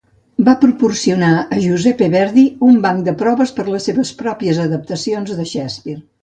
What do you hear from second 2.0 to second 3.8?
Verdi un banc de proves per a